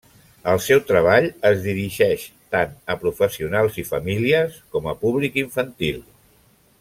El 0.51 0.59
seu 0.67 0.79
treball 0.91 1.27
es 1.49 1.59
dirigeix 1.65 2.23
tant 2.57 2.73
a 2.93 2.97
professionals 3.05 3.77
i 3.83 3.87
famílies 3.93 4.57
com 4.77 4.89
a 4.95 4.97
públic 5.05 5.39
infantil. 5.47 6.01